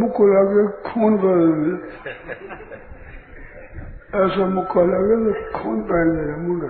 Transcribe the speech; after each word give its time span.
मुख 0.00 0.16
लगे, 0.20 0.62
खून 0.90 1.12
बह 1.16 1.38
ऐसा 4.18 4.46
मुक्का 4.46 4.82
लगे 4.82 5.16
तो 5.24 5.32
खून 5.58 5.78
बह 5.82 6.02
गया 6.04 6.36
मुंड 6.36 6.62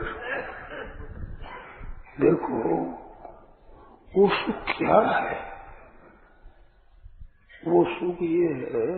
देखो, 2.20 2.58
वो 4.14 4.28
सुख 4.28 4.58
क्या 4.78 4.98
है? 5.00 5.36
वो 7.68 7.84
सुख 7.84 8.22
ये 8.22 8.52
है, 8.72 8.88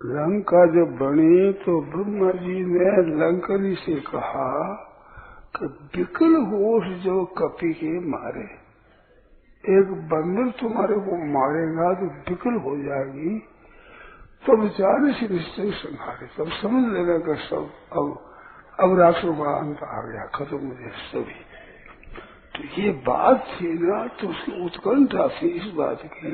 लंका 0.00 0.62
जब 0.66 0.88
बनी 0.96 1.52
तो 1.52 1.72
ब्रह्मा 1.80 2.30
जी 2.30 2.58
ने 2.64 2.90
लंकनी 3.18 3.74
से 3.74 3.94
कहा 4.00 4.50
कि 5.56 5.66
विकल 5.66 6.32
होश 6.46 6.84
जो 7.02 7.24
कपी 7.38 7.72
के 7.72 7.92
मारे। 8.00 8.67
एक 9.64 9.90
बंदर 10.10 10.50
तुम्हारे 10.60 10.94
को 11.00 11.16
मारेगा 11.30 11.92
तो 11.94 12.06
विकल 12.28 12.54
हो 12.64 12.76
जाएगी। 12.82 13.38
तो 14.44 14.56
बेचारे 14.56 15.12
से 15.12 15.28
निश्चय 15.28 15.70
संहारे। 15.78 16.26
तब 16.36 16.50
समझ 16.52 16.82
लेना 16.92 17.18
का 17.18 17.34
सब 17.44 17.70
अब 17.92 18.06
अब 18.78 18.98
राष्ट्र 18.98 19.32
का 19.32 19.56
अंत 19.56 19.82
आ 19.84 20.00
गया, 20.02 20.24
खत्म 20.34 20.58
मुझे 20.58 20.90
सभी। 21.04 21.40
तो 22.54 22.60
ये 22.80 22.90
बात 23.06 23.46
थी 23.50 23.72
ना 23.80 24.06
तो 24.20 24.28
उसकी 24.28 24.64
उत्कंठा 24.64 25.26
थी 25.28 25.48
इस 25.48 25.72
बात 25.74 26.02
की 26.04 26.32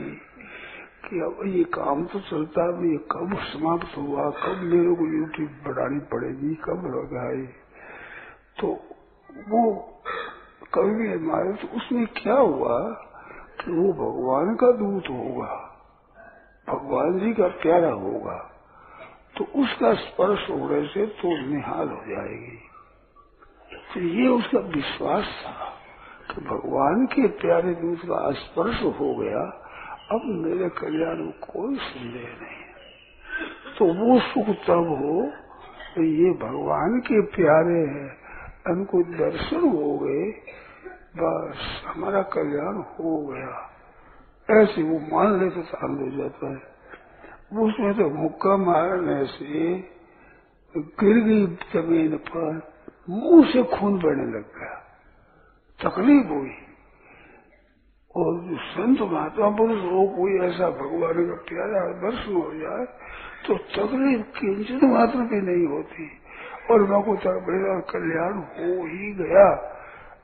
कि 1.05 1.21
अब 1.21 1.41
ये 1.47 1.65
काम 1.75 2.05
तो 2.07 2.21
चलता 2.21 2.63
है 2.63 2.91
ये 2.91 2.99
कब 3.13 3.35
समाप्त 3.47 3.97
हुआ, 3.97 4.29
कब 4.43 4.63
मेरे 4.65 4.95
को 4.95 5.07
ड्यूटी 5.07 5.47
बढ़ानी 5.65 5.99
पड़ेगी, 6.13 6.55
कब 6.65 6.87
होगा 6.95 7.25
तो 8.61 8.69
वो 9.49 9.63
कवि 10.75 11.09
हमारे 11.09 11.53
तो 11.55 11.69
उसमें 11.77 12.07
क्या 12.17 12.35
हुआ 12.35 12.79
कि 13.65 13.73
वो 13.73 13.93
भगवान 13.93 14.57
का 14.57 14.73
दूत 14.73 15.05
होगा? 15.11 15.71
भगवान 16.69 17.19
जी 17.19 17.33
का 17.33 17.49
प्यारा 17.49 17.91
होगा। 17.91 18.51
तो 19.39 19.45
उसका 19.45 19.95
स्पर्श 19.95 20.51
होने 20.51 20.87
से 20.87 21.07
तो 21.07 21.47
निहाल 21.47 21.89
हो 21.89 22.03
जाएगी। 22.09 22.59
तो 23.95 24.01
ये 24.01 24.29
उसका 24.29 24.59
विश्वास 24.59 25.25
था 25.25 25.73
कि 26.35 26.41
भगवान 26.41 27.07
के 27.07 27.29
प्यारे 27.29 27.75
दूत 27.75 27.99
का 27.99 28.31
स्पर्श 28.31 28.83
हो 28.83 29.15
गया। 29.15 29.61
अब 30.13 30.21
मेरे 30.25 30.69
कल्याण 30.69 31.17
में 31.17 31.33
कोई 31.33 31.77
संदेह 31.77 32.23
नहीं। 32.23 32.65
तो 33.79 33.85
वो 33.85 34.21
सुख 34.21 34.47
तब 34.47 34.89
हो 34.89 35.33
ये 36.03 36.31
भगवान 36.31 37.01
के 37.01 37.21
प्यारे 37.21 37.81
हैं। 37.81 38.25
उनको 38.73 39.03
दर्शन 39.03 39.61
हो 39.61 39.99
गए। 39.99 40.33
बस 41.17 41.83
हमारा 41.87 42.23
कल्याण 42.23 42.75
हो 42.75 43.27
गया। 43.27 43.71
ऐसे 44.51 44.83
वो 44.83 44.99
मान 44.99 45.41
ले 45.41 45.51
तो 45.51 45.63
शांत 45.63 46.01
हो 46.01 46.19
जाता 46.19 46.47
है। 46.51 46.75
उसमें 47.63 47.95
तो 47.95 48.11
मुक्का 48.11 48.57
मारने 48.57 49.25
से 49.25 49.77
गिर 50.77 51.25
गई 51.25 51.47
ज़मीन 51.47 52.17
पर 52.17 52.73
मुँह 53.11 53.47
से 53.47 53.63
खून 53.63 53.99
बहने 53.99 54.25
लग 54.25 54.59
गया। 54.59 54.83
तकलीफ़ 55.85 56.27
हुई। 56.27 56.51
और 58.17 58.41
जो 58.41 58.57
संत 58.57 59.01
महात्मा 59.01 59.51
पुरुष 59.51 59.83
हो 59.83 60.09
कोई 60.09 60.49
ऐसा 60.49 60.71
भगवान 60.71 61.27
का 61.27 61.35
प्यारा 61.35 62.11
दर्शन 62.11 62.35
हो 62.35 62.55
जाए 62.55 62.85
तो 63.47 63.59
तकलीफ़ 63.59 64.23
किंचित 64.23 64.85
मात्र 64.85 65.19
भी 65.19 65.41
नहीं 65.41 65.67
होती। 65.67 66.11
और 66.71 66.83
मैं 66.83 67.03
को 67.03 67.13
मेरा 67.53 67.81
कल्याण 67.81 68.33
हो 68.33 68.87
ही 68.87 69.13
गया। 69.13 69.71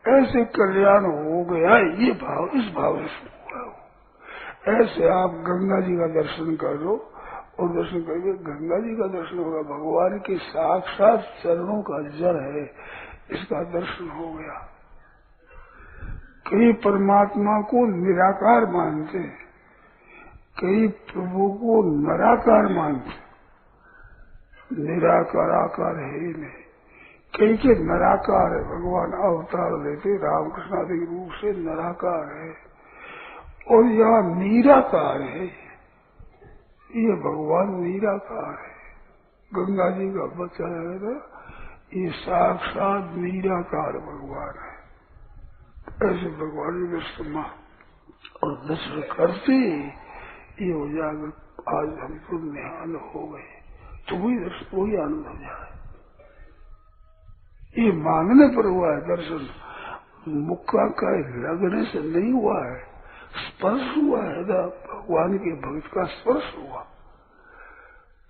ऐसे 0.04 0.44
कल्याण 0.44 1.04
हो 1.04 1.44
गया, 1.44 1.76
ये 1.76 2.10
भाव, 2.12 2.46
इस 2.48 2.72
भाव 2.74 2.96
से 3.06 3.28
हुआ 3.28 4.74
ऐसे 4.74 5.08
आप 5.08 5.30
गंगा 5.46 5.80
जी 5.80 5.96
का 5.96 6.06
दर्शन 6.20 6.56
कर 6.56 6.74
लो 6.74 6.94
और 7.60 7.68
दर्शन 7.68 8.00
करके 8.00 8.32
गंगा 8.44 8.78
जी 8.78 8.94
का 8.96 9.06
दर्शन 9.06 9.38
होगा, 9.38 9.62
भगवान 9.62 10.18
के 10.18 10.36
साक्षात 10.38 11.20
चरणों 11.42 11.82
का 11.82 11.98
जल 12.18 12.40
है, 12.40 12.64
इसका 13.30 13.62
दर्शन 13.62 14.08
हो 14.08 14.32
गया। 14.32 14.58
कई 16.46 16.72
परमात्मा 16.72 17.60
को 17.62 17.84
निराकार 17.86 18.66
मानते 18.66 19.22
कई 20.60 20.88
प्रभु 20.88 21.48
को 21.52 21.74
नराकार 22.00 22.72
मानते 22.72 23.18
निराकार 24.82 25.50
आकार 25.50 25.98
है 25.98 26.10
ही 26.20 26.32
नहीं। 26.40 26.59
कई 27.36 27.56
के 27.56 27.68
नराकार 27.68 28.52
है, 28.52 28.64
भगवान 28.64 29.12
अवतार 29.12 29.84
लेते 29.84 30.16
रामकृष्ण 30.16 30.78
आदि 30.78 31.04
रूप 31.04 31.30
से 31.32 31.52
नराकार 31.52 32.32
है। 32.34 32.56
और 33.70 33.84
यहाँ 33.84 34.36
निराकार 34.36 35.20
है। 35.20 35.46
ये 36.96 37.12
भगवान 37.12 37.80
निराकार 37.80 38.58
है। 38.58 38.70
गंगा 39.54 39.90
जी 39.90 40.10
का 40.10 40.26
बच्चा 40.26 40.64
है 40.64 40.98
ना 41.02 41.26
ये 41.94 42.10
साक्षात 42.10 43.14
निराकार 43.16 43.92
भगवान 43.92 44.54
है। 44.58 44.80
ऐसे 46.10 46.30
भगवान 46.30 46.92
दर्शन 46.92 47.44
और 48.44 48.56
दर्शन 48.68 49.02
करते 49.16 49.52
ये 50.66 50.72
हो 50.72 50.86
आज 51.78 51.98
हम 51.98 52.18
तो 52.18 52.52
निहाल 52.52 52.96
हो 52.96 53.28
गए। 53.28 53.60
तो 54.08 54.16
वही 54.16 54.38
दर्शन 54.38 54.76
वही 54.76 54.96
आनंद 54.96 55.26
हो 55.26 55.34
जाए। 55.34 55.79
ये 57.78 57.92
मांगने 57.92 58.56
पर 58.56 58.66
हुआ 58.66 58.88
है 58.92 59.00
दर्शन 59.00 59.48
मुक्का 60.28 60.86
का 60.88 61.10
लगने 61.18 61.84
से 61.84 61.98
नहीं 61.98 62.32
हुआ 62.32 62.66
है, 62.66 62.80
स्पर्श 63.36 63.96
हुआ 63.96 64.22
है 64.22 64.44
भगवान 64.44 65.38
के 65.38 65.52
भक्त 65.56 65.86
का 65.94 66.04
स्पर्श 66.04 66.54
हुआ। 66.58 66.80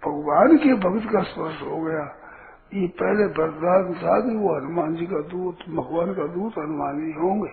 भगवान 0.03 0.57
के 0.57 0.75
भक्त 0.75 1.13
का 1.13 1.23
स्पर्श 1.23 1.63
हो 1.63 1.81
गया, 1.81 2.05
ये 2.75 2.87
पहले 2.87 3.27
वरदान 3.27 4.31
कि 4.31 4.37
वो 4.37 4.57
हनुमान 4.57 4.95
जी 4.95 5.07
का 5.07 5.21
दूत, 5.21 5.59
भगवान 5.71 6.15
का 6.15 6.27
दूत 6.27 6.59
हनुमान 6.59 7.01
जी 7.01 7.13
होंगे। 7.13 7.53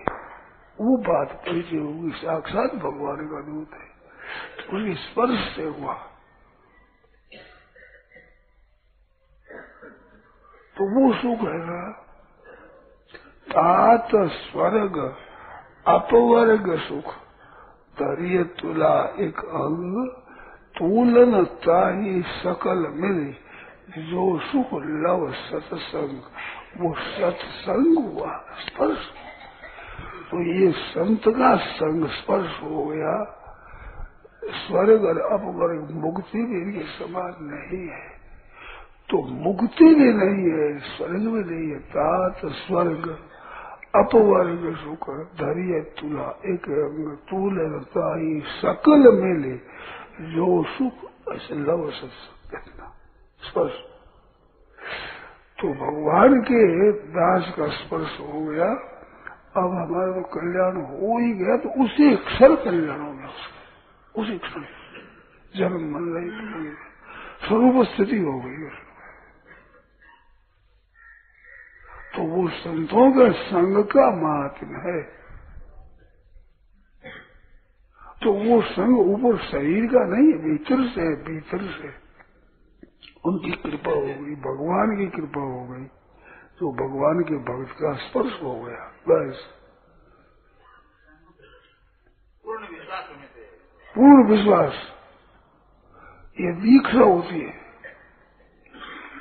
वो 0.78 0.96
बात 0.96 1.32
परिचय 1.32 1.76
होगी, 1.76 2.10
साक्षात 2.10 2.74
भगवान 2.74 3.16
का 3.16 3.40
दूत 3.40 3.70
है। 3.72 3.88
तो 4.60 4.94
स्पर्श 4.94 5.56
से 5.56 5.64
हुआ। 5.64 5.94
तो 10.78 10.84
वो 10.84 11.12
सुख 11.12 11.48
है 11.48 11.92
तात 13.50 14.08
स्वर्ग 14.14 15.16
अपवर्ग 15.86 16.78
सुख 16.78 17.14
तरिय 17.98 18.44
तुला 18.44 19.14
एक 19.18 19.38
अंग 19.38 20.08
तूलन 20.78 21.44
ताही 21.44 22.22
सकल 22.22 22.88
मिले। 22.90 23.48
जो 24.02 24.38
सुख 24.38 24.66
लव 24.82 25.32
सत्संग, 25.32 26.20
वो 26.80 26.94
सत्संग 26.94 27.98
हुआ 27.98 28.44
स्पर्श। 28.58 29.06
तो 30.30 30.42
ये 30.42 30.72
संत 30.72 31.22
का 31.28 31.56
संग 31.56 32.08
स्पर्श 32.08 32.62
हो 32.62 32.86
गया। 32.86 33.24
स्वर्ग 34.44 35.04
और 35.04 35.20
अपवर्ग 35.20 35.90
मुक्ति 35.90 36.38
भी 36.38 36.82
समान 36.82 37.34
नहीं 37.40 37.88
है। 37.88 38.17
तो 39.10 39.22
मुक्ति 39.22 39.94
भी 39.94 40.12
नहीं 40.12 40.50
है, 40.52 40.78
स्वर्ग 40.78 41.20
भी 41.20 41.54
नहीं 41.54 41.70
है। 41.70 41.78
तात 41.78 42.36
स्वर्ग, 42.46 43.24
अपवर्ग 43.94 44.76
सुख, 44.76 45.10
धैर्य 45.10 45.80
तुला, 45.80 46.40
एक 46.46 46.64
अंग 46.64 47.16
तूल 47.16 47.80
ताई 47.80 48.40
सकल 48.40 49.22
मेले, 49.22 49.56
जो 50.34 50.64
सुख 50.64 50.92
लव 51.50 51.90
सत्संग 51.90 52.92
स्पर्श। 53.48 53.72
तो 55.60 55.68
भगवान 55.68 56.40
के 56.40 56.92
दास 56.92 57.54
का 57.56 57.66
स्पर्श 57.66 58.20
हो 58.20 58.46
गया। 58.46 58.68
अब 59.56 59.70
हमारा 59.70 60.12
तो 60.12 60.20
कल्याण 60.20 60.76
हो 60.76 61.18
ही 61.18 61.32
गया 61.32 61.56
तो 61.56 61.84
उसी 61.84 62.16
क्षण 62.16 62.54
कल्याण 62.54 63.00
हो 63.00 63.12
गया 63.12 63.26
उसका। 63.26 64.22
उसी 64.22 64.38
क्षण। 64.38 64.62
जन्म 65.56 65.94
मन 65.94 66.12
रही 66.16 66.70
स्वरूप 67.46 67.86
स्थिति 67.86 68.18
हो 68.18 68.40
गई 68.40 68.87
तो 72.18 72.24
वो 72.24 72.48
संतों 72.48 73.10
के 73.12 73.32
संग 73.32 73.84
का 73.84 74.10
महात्म 74.10 74.76
है। 74.76 75.02
तो 78.22 78.32
वो 78.32 78.62
संग 78.62 78.98
ऊपर 78.98 79.38
शरीर 79.38 79.86
का 79.86 80.04
नहीं 80.04 80.32
है 80.32 80.38
भीतर 80.38 80.88
से 80.88 81.00
है 81.00 81.14
भीतर 81.24 81.58
से। 81.58 81.88
उनकी 83.24 83.50
कृपा 83.50 83.90
हो 83.90 84.00
गई 84.00 84.34
भगवान 84.34 84.96
की 84.98 85.06
कृपा 85.06 85.40
हो 85.40 85.68
गई। 85.68 85.84
तो 86.58 86.72
भगवान 86.72 87.20
के 87.20 87.36
भक्त 87.36 87.72
का 87.72 87.92
स्पर्श 87.92 88.42
हो 88.42 88.62
गया 88.62 88.92
बस। 89.08 89.36
पूर्ण 93.94 94.24
विश्वास 94.28 94.72
ये 96.40 96.52
दीक्षा 96.52 96.98
होती 96.98 97.40
है। 97.40 97.54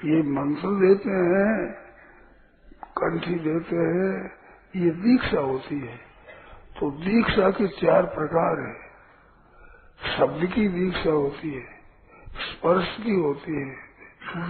ये 0.06 0.22
मंत्र 0.24 0.70
देते 0.88 1.10
हैं 1.10 1.87
कंठी 2.98 3.36
देते 3.36 3.76
हैं, 3.76 4.32
ये 4.76 4.92
दीक्षा 4.92 5.40
होती 5.40 5.80
है। 5.80 5.98
तो 6.80 6.92
दीक्षा 6.92 7.52
के 7.52 7.68
चार 7.68 8.06
प्रकार 8.06 8.60
है। 8.60 8.88
शब्द 10.18 10.46
की 10.56 10.68
दीक्षा 10.68 11.12
होती 11.12 11.54
है, 11.54 11.66
स्पर्श 12.28 12.98
की 13.04 13.16
होती 13.16 13.52
है, 13.52 13.76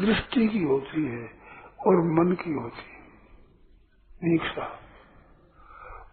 दृष्टि 0.01 0.47
की 0.47 0.63
होती 0.63 1.05
है 1.05 1.29
और 1.87 1.95
मन 2.03 2.31
की 2.31 2.53
होती 2.53 2.91
है। 2.91 2.97
दीक्षा। 4.23 4.65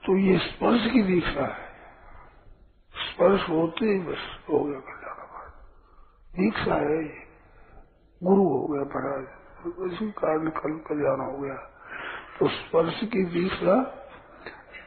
तो 0.06 0.16
ये 0.16 0.38
स्पर्श 0.38 0.90
की 0.92 1.02
दीक्षा 1.02 1.46
है। 1.46 1.74
स्पर्श 2.94 3.48
होते 3.48 3.86
ही 3.86 3.98
बस 3.98 4.18
हो 4.50 4.64
गया 4.64 4.80
कल्याण 4.80 5.14
दीक्षा 6.34 6.74
है 6.74 7.04
ये। 7.04 7.24
गुरु 8.22 8.42
हो 8.42 8.66
गया 8.66 8.82
महाराज 8.82 9.92
इसी 9.92 10.10
कारण 10.10 10.48
कल 10.48 10.78
कल्याण 10.88 11.20
हो 11.20 11.38
गया। 11.38 11.73
तो 12.34 12.48
स्पर्श 12.50 13.00
की 13.04 13.24
दीक्षा 13.32 13.74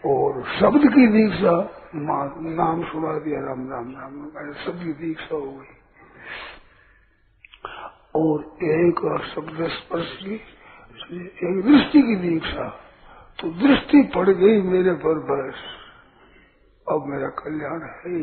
और 0.05 0.43
शब्द 0.53 0.87
की 0.93 1.05
दीक्षा 1.07 1.51
नाम 1.95 2.83
सुना 2.83 3.13
दिया, 3.19 3.39
राम 3.41 3.61
राम 3.69 3.91
राम 3.91 4.15
राम 4.27 4.51
शब्द 4.55 4.83
की 4.83 4.93
दीक्षा 4.95 5.35
हो 5.35 5.51
गई। 5.51 5.75
और 8.15 8.43
एक 8.65 8.99
शब्द 9.25 9.67
स्पर्श 9.69 10.11
की 10.17 10.35
एक 11.47 11.61
दृष्टि 11.65 12.01
की 12.01 12.15
दीक्षा 12.19 12.67
तो 13.39 13.49
दृष्टि 13.57 14.01
पड़ 14.15 14.29
गई 14.31 14.61
मेरे 14.63 14.93
पर 14.97 15.23
बस। 15.27 15.63
अब 16.87 17.07
मेरा 17.07 17.29
कल्याण 17.37 17.87
है 17.95 18.19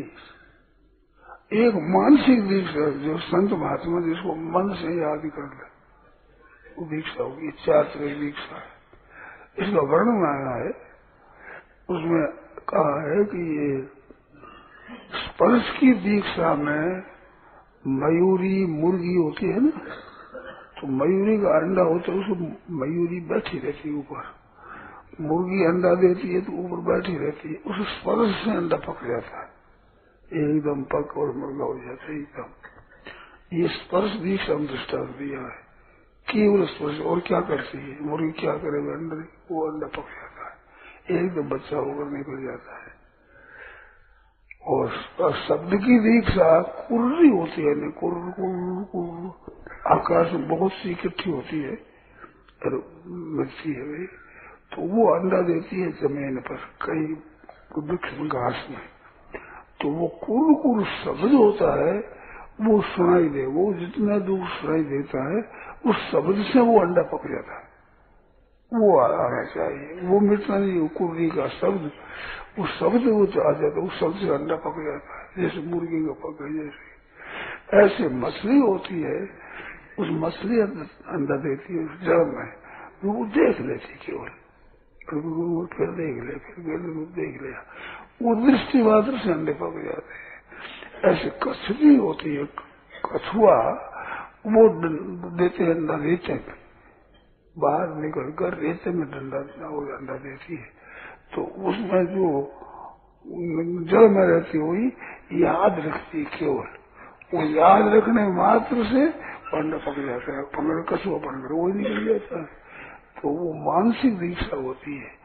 एक 1.56 1.74
मानसिक 1.90 2.46
दीक्षा 2.48 2.86
जो 3.00 3.16
संत 3.24 3.50
महात्मा 3.54 4.00
जिसको 4.02 4.34
मन 4.50 4.74
से 4.74 4.94
याद 4.94 5.26
कर 5.34 5.50
ले, 5.50 5.66
वो 6.76 6.86
दीक्षा 6.86 7.22
होगी 7.22 7.50
चार 7.60 7.84
दीक्षा 8.20 8.56
है 8.56 8.73
इसका 9.58 9.80
वर्णन 9.80 10.24
आया 10.26 10.54
है, 10.64 10.70
उसमें 11.90 12.26
कहा 12.68 13.00
है 13.02 13.24
कि 13.24 13.42
ये 13.56 13.82
स्पर्श 15.18 15.78
की 15.78 15.92
दीक्षा 15.94 16.54
में 16.54 17.02
मयूरी 17.86 18.66
मुर्गी 18.66 19.14
होती 19.14 19.46
है 19.46 19.60
ना 19.60 19.70
तो 20.80 20.86
मयूरी 20.86 21.38
का 21.38 21.56
अंडा 21.58 21.82
होता 21.82 22.12
है 22.12 22.18
उसको 22.18 22.34
मयूरी 22.74 23.20
बैठी 23.20 23.58
रहती 23.58 23.88
है 23.88 23.94
ऊपर। 23.94 24.22
मुर्गी 25.20 25.64
अंडा 25.64 25.94
देती 25.94 26.34
है 26.34 26.40
तो 26.40 26.52
ऊपर 26.52 26.76
बैठी 26.76 27.16
रहती 27.18 27.48
है, 27.48 27.54
उस 27.54 27.88
स्पर्श 27.88 28.44
से 28.44 28.50
अंडा 28.50 28.76
पक 28.76 29.04
जाता 29.06 29.40
है। 29.40 29.48
एकदम 30.32 30.82
पक 30.82 31.16
और 31.16 31.32
मुर्गा 31.32 31.64
हो 31.64 31.74
जाता 31.74 32.04
है, 32.04 32.18
एकदम। 32.18 33.58
ये 33.58 33.68
स्पर्श 33.68 34.12
दीक्षा 34.12 34.54
दृष्टान 34.54 35.06
दिया 35.18 35.40
है। 35.40 35.63
केवल 36.26 36.64
स्पर्श 36.66 37.00
और 37.02 37.20
क्या 37.20 37.40
करती 37.48 37.78
है? 37.78 37.96
मुर्गी 38.02 38.30
क्या 38.40 38.52
करेगा 38.58 38.92
अंडा 38.92 39.16
वो 39.50 39.66
अंडा 39.70 39.86
पक 39.88 40.06
जाता 40.12 40.46
है। 40.46 40.54
एक 41.16 41.26
दम 41.34 41.48
बच्चा 41.48 41.76
होकर 41.78 42.10
निकल 42.10 42.42
जाता 42.44 42.76
है। 42.76 42.92
और 44.66 45.32
शब्द 45.38 45.74
की 45.76 45.98
दीक्षा 46.00 46.48
कुर्री 46.86 47.28
होती 47.28 47.62
है 47.62 47.74
कुर 47.98 48.14
आकाश 49.86 50.32
में 50.32 50.46
बहुत 50.48 50.72
सी 50.72 50.90
इकट्ठी 50.90 51.30
होती 51.30 51.58
है 51.60 51.74
और 52.62 52.72
मिलती 53.06 53.72
है 53.72 54.06
तो 54.72 54.88
वो 54.88 55.06
अंडा 55.14 55.40
देती 55.48 55.80
है 55.80 55.90
ज़मीन 56.00 56.40
पर 56.40 56.60
कई 56.82 57.04
वृक्ष 57.82 58.12
घास 58.32 58.66
में। 58.70 58.84
तो 59.80 59.88
वो 59.90 60.06
कुर 60.22 60.54
कुर 60.62 60.84
शब्द 60.94 61.34
होता 61.34 61.68
है 61.80 61.96
वो 62.60 62.82
सुनाई 62.82 63.28
दे, 63.28 63.46
वो 63.46 63.74
जितना 63.74 64.18
दूर 64.18 64.46
सुनाई 64.46 64.84
देता 64.84 65.30
है, 65.30 65.42
उस 65.86 65.96
शब्द 65.96 66.44
से 66.52 66.60
वो 66.60 66.80
अंडा 66.80 67.02
पक 67.02 67.30
जाता 67.30 67.54
है। 67.54 67.64
वो 68.74 68.98
आना 68.98 69.44
चाहिए। 69.44 70.00
वो 70.08 70.20
मिटना 70.20 70.58
नहीं, 70.58 70.80
वो 70.80 70.88
कुर्री 70.88 71.30
का 71.30 71.48
शब्द। 71.48 71.92
वो 72.58 72.66
शब्द 72.66 73.06
वो 73.06 73.24
आ 73.24 73.52
जाता 73.52 73.80
है, 73.80 73.86
उस 73.86 74.00
शब्द 74.00 74.14
से 74.14 74.34
अंडा 74.34 74.56
पक 74.56 74.74
जाता 74.78 75.18
है, 75.18 75.28
जैसे 75.38 75.60
मुर्गी 75.66 76.06
का 76.06 76.12
पक 76.12 76.38
जैसे। 76.42 76.94
ऐसे 77.76 78.08
मछली 78.08 78.58
होती 78.58 79.02
है, 79.02 79.22
उस 79.98 80.08
मछली 80.10 80.60
अंडा 80.60 81.36
देती 81.36 81.76
है, 81.76 81.84
उस 81.84 82.00
जड़ 82.00 82.24
में। 82.24 82.52
वो 83.04 83.24
देख 83.24 83.60
लेती 83.60 83.94
केवल। 83.94 84.28
फिर 85.66 85.88
देख 85.88 86.24
ले, 86.24 86.32
फिर 86.32 86.78
देख 87.16 87.42
लिया 87.42 87.64
वो 88.22 88.34
दृष्टि 88.34 88.82
मात्र 88.82 89.18
से 89.18 89.32
अंडे 89.32 89.52
पक 89.52 89.72
जाते 89.84 90.14
हैं। 90.14 90.33
ऐसे 91.04 91.30
कछली 91.42 91.96
होती 91.96 92.34
है, 92.34 92.44
कछुआ 93.04 93.72
वो 94.46 94.68
देते 95.38 95.64
हैं 95.64 95.74
अंडा 95.74 95.96
देते 95.96 96.32
बाहर 97.58 97.88
निकल 97.88 98.32
कर 98.38 98.54
रेते 98.54 98.90
में 98.90 99.10
डंडा 99.10 99.38
देना 99.38 99.68
वो 99.68 99.80
अंडा 99.80 100.14
देती 100.14 100.56
है। 100.56 100.70
तो 101.34 101.42
उसमें 101.42 102.06
जो 102.06 102.52
जल 103.84 104.08
में 104.08 104.26
रहती 104.26 104.58
हुई 104.58 104.86
याद 105.32 105.78
रखती 105.78 106.18
है 106.18 106.24
केवल। 106.24 106.66
वो 107.34 107.42
याद 107.42 107.94
रखने 107.94 108.28
मात्र 108.28 108.84
से 108.84 109.06
अंडा 109.56 109.76
पक 109.76 109.98
जाता 110.06 110.36
है। 110.36 110.42
पकड़ 110.42 110.96
कसुआ 110.96 111.18
पकड़ 111.18 111.52
वो 111.52 111.68
निकल 111.68 112.04
जाता 112.04 112.38
है। 112.38 112.44
तो 113.22 113.28
वो 113.28 113.52
मानसिक 113.54 114.18
दीक्षा 114.18 114.56
होती 114.56 114.96
है। 114.98 115.23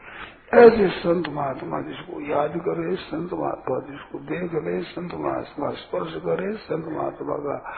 ऐसे 0.53 0.89
संत 0.89 1.29
महात्मा 1.29 1.81
जिसको 1.81 2.21
याद 2.21 2.53
करे, 2.57 2.95
संत 2.95 3.33
महात्मा 3.33 3.79
जिसको 3.79 4.19
देख 4.19 4.53
ले, 4.53 4.81
संत 4.81 5.13
महात्मा 5.13 5.69
स्पर्श 5.69 6.13
करे, 6.15 6.53
संत 6.53 6.85
महात्मा 6.85 7.35
का 7.37 7.73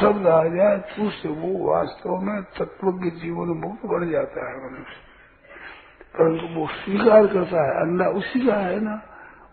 शब्द 0.00 0.26
आ 0.26 0.44
जाए 0.44 0.78
तो 0.78 1.02
उससे 1.02 1.28
वो 1.28 1.70
वास्तव 1.70 2.16
में 2.16 2.42
तत्व 2.42 2.92
के 2.92 3.10
जीवन 3.10 3.48
मुक्त 3.48 3.86
बन 3.86 4.10
जाता 4.10 4.50
है 4.50 4.56
मनुष्य। 4.56 5.06
परंतु 6.18 6.60
वो 6.60 6.66
स्वीकार 6.66 7.26
करता 7.26 7.64
है 7.64 7.70
अंडा 7.80 8.08
उसी 8.08 8.46
का 8.46 8.54
है 8.54 8.80
ना, 8.80 9.02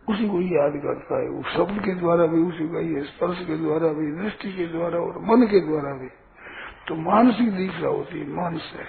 उसी 0.10 0.30
को 0.30 0.42
याद 0.42 0.72
करता 0.72 1.22
है। 1.22 1.30
वो 1.30 1.44
शब्द 1.44 1.86
के 1.86 1.92
द्वारा 1.96 2.26
भी, 2.26 2.40
उसी 2.42 2.68
का 2.68 2.80
ही 2.80 3.02
स्पर्श 3.02 3.40
के 3.40 3.58
द्वारा 3.58 3.88
भी, 3.88 4.12
दृष्टि 4.12 4.54
के 4.54 4.66
द्वारा 4.66 5.00
और 5.00 5.18
मन 5.18 5.48
के 5.48 5.60
द्वारा 5.60 5.94
भी। 5.94 6.08
तो 6.88 6.96
मानसिक 6.96 7.56
दीक्षा 7.56 7.88
होती 7.88 8.20
है, 8.20 8.26
मन 8.26 8.58
से 8.58 8.84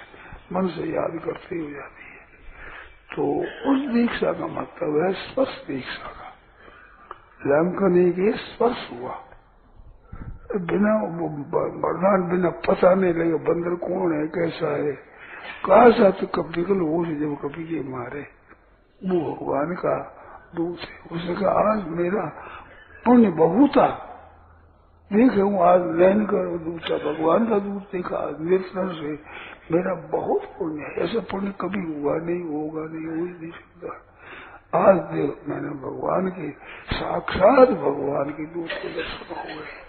मन 0.55 0.67
से 0.67 0.81
याद 0.81 1.21
करते 1.25 1.55
हो 1.55 1.69
जाती 1.69 2.01
है। 2.01 2.04
तो 3.13 3.39
उस 3.71 3.93
दीक्षा 3.93 4.33
का 4.33 4.47
मतलब 4.47 5.03
है 5.03 5.13
स्पर्श 5.13 5.65
दीक्षा 5.67 6.07
का। 6.07 6.25
लंकनी 7.45 8.11
के 8.11 8.31
स्पर्श 8.31 8.89
हुआ। 8.91 9.21
बिना 10.55 11.05
बरदान 11.69 12.29
बिना 12.29 12.49
पता 12.49 12.93
नहीं 12.93 13.13
लगे 13.13 13.33
बंदर 13.33 13.75
कौन 13.75 14.21
है, 14.21 14.27
कैसा 14.27 14.71
है? 14.75 14.91
कहा 15.65 15.89
सा 15.89 16.09
तो 16.09 16.27
कभी 16.27 16.63
कल 16.63 16.73
वो 16.73 17.05
जब 17.05 17.37
कभी 17.41 17.63
के 17.63 17.89
मारे। 17.89 18.27
वो 19.05 19.35
भगवान 19.35 19.75
का 19.75 20.17
दूत 20.55 20.77
है। 20.79 20.99
उसने 21.11 21.35
कहा, 21.35 21.49
आज 21.49 21.87
मेरा 21.87 22.25
पुण्य 23.05 23.29
बहुता 23.29 24.04
देखे 25.13 25.41
हूँ 25.41 25.61
आज 25.61 25.81
नैन 25.81 26.25
कर 26.25 26.57
दूसरा 26.57 26.97
भगवान 26.97 27.49
का 27.49 27.59
दूत 27.59 27.81
देखा 27.81 28.37
नेत्र 28.39 28.93
से 28.93 29.11
मेरा 29.75 29.93
बहुत 29.95 30.41
पुण्य 30.43 30.83
है। 30.83 30.93
ऐसा 30.93 31.19
पुण्य 31.19 31.53
कभी 31.61 31.93
हुआ 31.93 32.17
नहीं, 32.17 32.43
होगा 32.43 32.81
नहीं, 32.81 33.05
हो 33.05 33.39
नहीं 33.41 33.51
सकता। 33.51 34.87
आज 34.89 34.95
देख, 34.95 35.49
मैंने 35.49 35.69
भगवान 35.69 36.27
के, 36.27 36.49
साक्षात 36.95 37.69
भगवान 37.69 38.29
के 38.29 38.45
दूत 38.45 38.69
के 38.69 38.89
दर्शन 38.95 39.35
हो 39.35 39.43
गए 39.43 39.85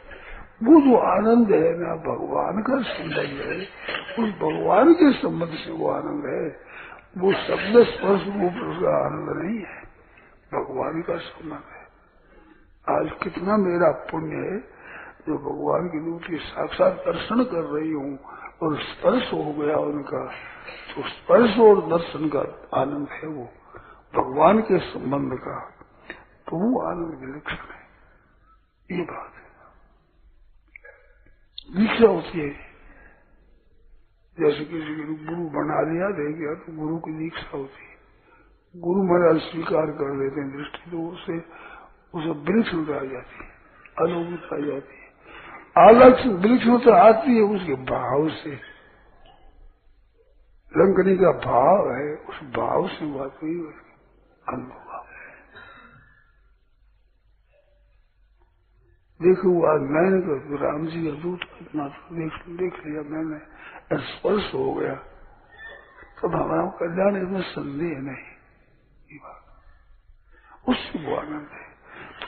वो 0.63 0.81
जो 0.81 0.97
आनंद 0.97 1.51
है 1.51 1.79
ना, 1.79 1.97
भगवान 1.97 2.63
का 2.63 2.83
संबंध 2.83 3.41
है, 3.41 3.69
उस 4.19 4.31
भगवान 4.35 4.95
के 4.95 5.13
संबंध 5.13 5.49
से 5.49 5.73
वो 5.73 5.91
आनंद 5.91 6.27
है। 6.27 6.61
वो 7.19 7.33
शब्द 7.33 7.83
स्पर्श 7.83 8.27
रूप 8.27 8.71
उसका 8.71 9.07
आनंद 9.07 9.43
नहीं 9.43 9.59
है। 9.59 9.83
भगवान 10.55 11.03
का 11.03 11.17
संबंध 11.17 11.61
है। 11.61 11.87
आज 12.97 13.11
कितना 13.23 13.57
मेरा 13.57 13.91
पुण्य 13.91 14.37
है 14.37 14.76
जो 15.27 15.39
भगवान 15.39 15.89
की 15.89 16.29
के 16.29 16.37
साक्षात 16.37 16.93
दर्शन 16.93 17.45
कर 17.45 17.65
रही 17.65 17.93
हूँ 17.93 18.19
और 18.63 18.77
स्पर्श 18.83 19.33
हो 19.33 19.53
गया 19.53 19.77
उनका। 19.77 20.27
तो 20.95 21.09
स्पर्श 21.09 21.59
और 21.59 21.81
दर्शन 21.89 22.29
का 22.29 22.43
आनंद 22.75 23.09
है 23.09 23.29
वो, 23.29 23.45
भगवान 24.15 24.61
के 24.61 24.79
संबंध 24.79 25.39
का। 25.39 25.59
तो 26.49 26.57
वो 26.57 26.81
आनंद 26.81 27.19
विलक्षण 27.21 27.73
है। 27.73 27.87
ये 28.99 29.03
बात 29.03 29.33
है। 29.35 29.45
दीक्षा 31.77 32.09
होती 32.09 32.41
है। 32.41 32.67
जैसे 34.39 34.65
किसी 34.65 34.95
को 34.95 35.15
गुरु 35.25 35.49
बना 35.49 35.83
दिया 35.83 36.09
दे 36.11 36.33
गया 36.33 36.55
तो 36.55 36.73
गुरु 36.77 36.99
की 36.99 37.13
दीक्षा 37.13 37.57
होती 37.57 37.85
है। 37.85 37.97
गुरु 38.81 39.03
महाराज 39.03 39.41
स्वीकार 39.41 39.87
कर 39.87 40.17
लेते 40.17 40.41
हैं 40.41 40.57
दृष्टि 40.57 40.91
तो 40.91 41.09
उसे 41.09 41.39
उसे 42.15 42.31
वृक्ष 42.31 42.75
आ 42.91 43.05
जाती 43.05 43.45
है 43.45 43.51
अलौकिक 43.99 44.53
आ 44.53 44.57
जाती 44.57 44.97
है। 44.97 45.06
अलग 45.77 46.27
वृक्ष 46.27 46.85
तो 46.85 46.93
आती 46.93 47.37
है, 47.37 47.43
उसके 47.43 47.75
भाव 47.75 48.29
से। 48.29 48.51
लंकनी 50.77 51.17
का 51.17 51.33
भाव 51.33 51.93
है, 51.93 52.17
उस 52.17 52.41
भाव 52.41 52.89
से 52.89 53.07
बात 53.07 53.39
हुई 53.43 53.61
अनुभव 54.49 54.83
देखो 59.23 59.75
आज 59.75 59.81
मैंने 59.81 60.21
तो 60.21 60.57
राम 60.57 60.87
जी 60.87 61.05
का 61.05 61.11
दूत 61.11 61.41
कितना 61.43 61.89
देख 61.89 62.33
देख 62.49 62.87
लिया 62.87 63.03
मैंने 63.03 63.39
स्पर्श 63.99 64.55
हो 64.55 64.75
गया। 64.75 64.95
तब 66.23 66.35
हमारा 66.35 66.67
कल्याण 66.67 67.17
इसमें 67.17 67.43
संदेह 67.43 67.99
नहीं। 67.99 68.37
उससे 70.69 71.11
वो 71.11 71.17
आनंद 71.17 71.49
है। 71.53 71.69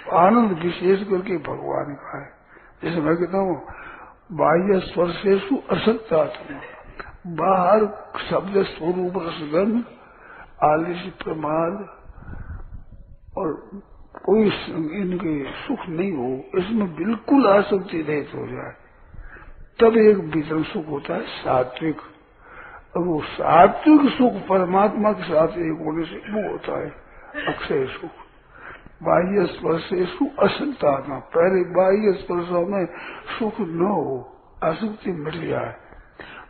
तो 0.04 0.16
आनंद 0.16 0.52
विशेष 0.52 1.08
करके 1.08 1.38
भगवान 1.38 1.94
का 1.94 2.18
है। 2.18 2.37
जैसे 2.84 3.00
मैं 3.00 3.16
कहता 3.16 3.38
हूँ 3.38 3.66
बाह्य 4.32 4.80
स्पर्शेशु 4.80 5.56
असत्ता 5.70 6.30
बाहर 7.26 7.80
शब्द 8.30 8.62
स्वरूप 8.62 9.12
रसगंध, 9.16 9.84
आलिश 10.62 11.12
प्रमाद, 11.24 11.72
और 13.38 13.70
कोई 14.24 14.42
इनके 14.96 15.52
सुख 15.52 15.78
नहीं 15.88 16.12
हो, 16.12 16.44
इसमें 16.58 16.96
बिल्कुल 16.96 17.46
आसक्ति 17.46 18.02
रहित 18.02 18.30
हो 18.34 18.46
जाए। 18.46 18.72
तब 19.80 19.96
एक 19.96 20.30
भीतर 20.30 20.62
सुख 20.62 20.88
होता 20.88 21.14
है, 21.14 21.20
सात्विक। 21.20 21.96
और 22.96 23.04
वो 23.04 23.22
सात्विक 23.22 24.12
सुख 24.12 24.32
परमात्मा 24.32 25.12
के 25.12 25.22
साथ 25.22 25.48
एक 25.48 25.78
होने 25.80 26.04
से 26.04 26.16
वो 26.16 26.52
होता 26.52 26.80
है 26.80 26.90
अक्षय 27.46 27.86
सुख। 27.86 28.10
बाह्य 29.00 29.46
स्पर्शेशु 29.46 30.26
असंतात्मा 30.38 31.18
पहले 31.34 31.60
बाह्य 31.74 32.12
स्पर्शों 32.12 32.66
में 32.66 32.84
सुख 33.38 33.60
न 33.60 33.80
हो 33.80 34.16
असुक्ति 34.62 35.12
मिट 35.12 35.34
जाए। 35.48 35.74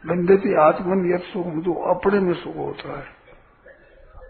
बंदती 0.07 0.55
आत्मन 0.55 1.11
यद 1.13 1.21
सुख 1.25 1.47
तो 1.65 1.73
अपने 1.91 2.21
में 2.21 2.33
सुख 2.35 2.57
होता 2.57 2.99
है। 2.99 3.07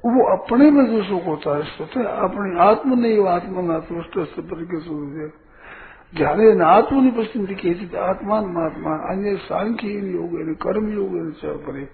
वो 0.06 0.24
अपने 0.26 0.70
में 0.70 0.84
जो 0.86 1.02
सुख 1.02 1.26
होता 1.26 1.56
है 1.56 1.62
स्वतः 1.66 2.08
अपने 2.18 2.58
आत्म 2.60 2.98
नहीं 2.98 3.26
आत्मन 3.26 3.78
तुष्ट 3.80 4.18
के 4.40 4.80
सुख 4.80 5.00
ध्यान 6.16 6.62
आत्मनि 6.62 7.10
पश्चिंती 7.10 7.54
केचित 7.54 7.94
आत्मान 7.94 8.44
महात्मा 8.44 8.92
अन्य 9.10 9.36
सांख्य 9.36 9.88
योग 10.12 10.36
कर्म 10.56 10.88
योग 10.88 11.16
परे। 11.66 11.88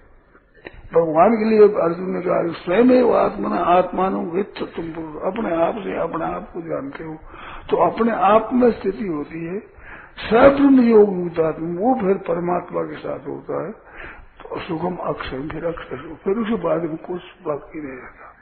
भगवान 0.93 1.31
के 1.37 1.45
लिए 1.45 1.59
अर्जुन 1.59 2.09
ने 2.09 2.21
कहा, 2.21 2.47
स्वयं 2.47 3.13
आत्मा 3.13 3.57
आत्मानो 3.57 4.21
वित्त 4.21 4.63
तुम 4.75 4.85
अपने 5.17 5.55
आप 5.63 5.75
से 5.75 5.99
अपने 5.99 6.25
आप 6.25 6.51
को 6.53 6.61
जानते 6.61 7.03
हो। 7.03 7.15
तो 7.69 7.77
अपने 7.77 8.11
आप 8.11 8.49
में 8.53 8.71
स्थिति 8.71 9.07
होती 9.07 9.45
है 9.45 9.59
सब्रह्म 10.29 10.81
योग 10.81 11.09
वो 11.79 12.01
फिर 12.01 12.17
परमात्मा 12.17 12.81
के 12.81 12.95
साथ 12.95 13.27
होता 13.27 13.65
है। 13.65 13.71
तो 14.41 14.59
सुगम 14.59 14.95
अक्षर 14.95 15.47
फिर 15.47 15.65
अक्षर 15.65 16.17
फिर 16.23 16.37
उसके 16.37 16.55
बाद 16.55 16.83
में 16.83 16.97
कुछ 16.97 17.21
बाकी 17.47 17.79
नहीं 17.79 17.97
रहता। 17.97 18.35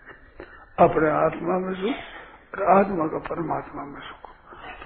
अपने 0.86 1.10
आत्मा 1.10 1.60
में 1.60 1.74
सुख 1.74 1.96
और 2.60 2.77
आत्मा 2.77 3.08
का 3.08 3.18
परमात्मा 3.18 3.84
में 3.84 4.00
सुख। 4.00 4.30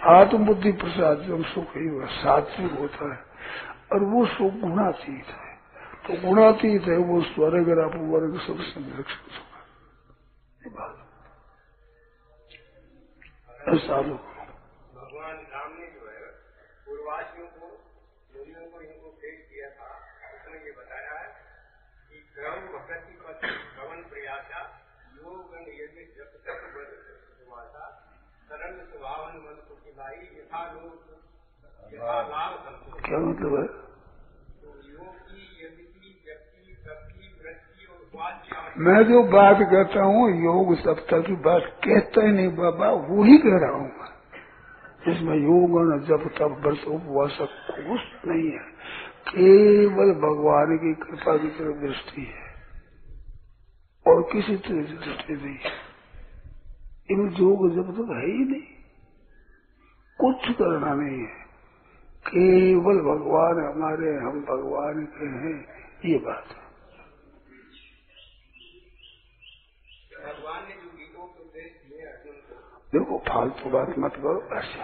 आत्मबुद्धि 0.03 0.71
प्रसाद 0.71 1.17
जो 1.17 1.43
सुख 1.43 1.65
ही 1.77 1.87
हुआ, 1.87 2.05
सात्विक 2.05 2.71
होता 2.79 3.13
है। 3.13 3.19
और 3.93 4.03
वो 4.03 4.25
सुख 4.25 4.53
गुणातीत 4.53 5.25
है। 5.25 5.46
तो 6.07 6.13
गुणातीत 6.21 6.81
है 6.81 6.97
वो 6.97 7.21
स्वर्ग 7.21 7.69
और 7.69 7.79
अपवर्ग 7.79 8.35
सब 8.39 8.59
संरक्षण 8.61 9.31
होगा 10.65 10.85
ऐसा 13.71 14.01
लोग 14.01 14.19
भगवान 14.95 15.41
राम 15.53 15.73
ने 15.79 15.87
जो 15.87 16.09
है 16.09 16.29
पूर्वासियों 16.85 17.47
को 17.47 17.67
मुनियों 18.35 18.71
को 18.71 18.81
इनको 18.81 19.09
भेज 19.21 19.39
दिया 19.49 19.69
था। 19.69 19.89
उसने 20.35 20.59
ये 20.65 20.71
बताया 20.71 21.19
है 21.19 21.27
कि 22.09 22.21
क्रम 22.35 22.61
भक्ति 22.67 23.17
पथ 23.23 23.43
भवन 23.77 24.03
प्रयासा 24.03 24.61
योग 25.17 25.57
जब 26.17 26.29
तक 26.45 26.63
हुआ 27.47 27.63
सरल 28.49 28.79
स्वभाव 28.85 29.25
मन 29.25 29.59
को 29.67 29.75
खिलाई 29.75 30.15
यथा 30.15 30.71
लोग 30.71 30.93
यथा 31.93 32.21
लाभ 32.21 32.53
क्या 33.05 33.19
मतलब 33.19 33.59
है? 33.59 33.87
मैं 38.77 39.03
जो 39.03 39.23
बात 39.23 39.57
कहता 39.61 40.03
हूँ, 40.03 40.43
योग 40.43 40.77
सप्ताह 40.77 41.19
की 41.19 41.33
बात 41.33 41.61
कहता 41.63 42.21
ही 42.21 42.31
नहीं, 42.31 42.55
बाबा 42.55 42.89
वो 42.89 43.23
ही 43.23 43.37
कह 43.37 43.57
रहा 43.57 43.71
हूँ 43.71 43.91
इसमें 45.07 45.35
योग 45.35 46.01
जब 46.03 46.29
तब 46.39 46.61
बस 46.61 46.83
उपवास 46.87 47.37
कुछ 47.41 48.27
नहीं 48.27 48.51
है। 48.51 48.77
केवल 49.29 50.13
भगवान 50.13 50.77
की 50.77 50.93
कृपा 50.93 51.37
की 51.37 51.47
तरफ़ 51.47 51.77
दृष्टि 51.77 52.21
है। 52.21 52.47
और 54.07 54.21
किसी 54.21 54.55
तरह 54.55 54.81
की 54.81 54.93
दृष्टि 54.93 55.33
नहीं 55.33 55.55
है। 55.55 55.71
इन 57.11 57.29
योग 57.39 57.75
जब 57.75 57.91
तक 57.91 58.11
है 58.11 58.25
ही 58.25 58.45
नहीं। 58.45 58.61
कुछ 60.19 60.55
करना 60.55 60.93
नहीं 60.93 61.19
है। 61.19 61.47
केवल 62.27 62.97
भगवान 62.99 63.75
हमारे 63.75 64.15
हम 64.15 64.41
भगवान 64.41 65.05
के 65.05 65.25
हैं, 65.25 65.65
ये 66.05 66.17
बात 66.17 66.45
है। 66.47 66.66
देखो, 72.93 73.23
फालतू 73.29 73.69
बात 73.69 73.99
मत 73.99 74.15
करो, 74.15 74.49
ऐसे। 74.55 74.79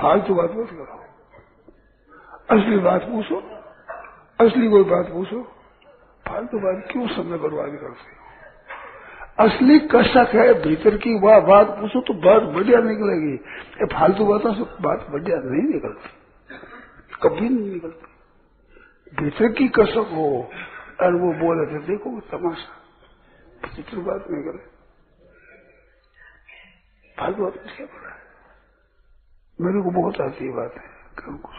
फालतू 0.00 0.34
बात 0.34 0.50
मत 0.50 0.68
करो। 0.72 1.02
असली 2.56 2.78
बात 2.78 3.02
पूछो, 3.02 3.42
असली 4.40 4.68
कोई 4.68 4.84
बात 4.84 5.06
पूछो, 5.06 5.42
फालतू 6.28 6.58
बात 6.58 6.88
क्यों 6.92 7.06
समय 7.06 7.38
बर्बाद 7.38 7.70
करते 7.70 7.86
हो? 7.86 7.94
असली 9.38 9.78
कसक 9.78 10.30
है, 10.34 10.62
भीतर 10.62 10.96
की 10.96 11.18
वह 11.18 11.40
बात 11.40 11.66
पूछो 11.66 12.00
तो 12.00 12.14
बात 12.14 12.42
बढ़िया 12.42 12.80
निकलेगी। 12.80 13.34
ये 13.80 13.86
फालतू 13.86 14.26
बातों 14.26 14.54
से 14.54 14.62
बात 14.62 15.06
बढ़िया 15.10 15.36
नहीं 15.36 15.72
निकलती। 15.74 16.08
कभी 17.22 17.48
नहीं 17.48 17.72
निकलती। 17.72 18.06
भीतर 19.22 19.52
की 19.52 19.68
कसक 19.68 20.10
हो, 20.14 20.50
और 21.02 21.14
वो 21.14 21.32
बोले 21.32 21.66
थे, 21.66 21.86
देखो 21.86 22.20
तमाशा। 22.20 22.72
भीतर 23.68 23.98
बात 23.98 24.24
निकले 24.30 24.75
भागवत 27.18 27.54
क्या 27.54 27.86
पड़ा 27.86 28.10
है। 28.10 28.22
मेरे 29.60 29.82
को 29.82 29.90
बहुत 29.90 30.20
आती 30.20 30.48
बात 30.52 30.74
है 30.74 30.88
कल 31.18 31.36
कुछ 31.36 31.54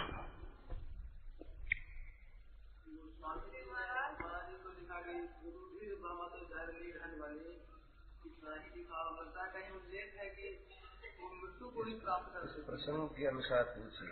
प्रसंग 12.66 13.10
के 13.10 13.26
अनुसार 13.26 13.64
पूछिए। 13.64 14.10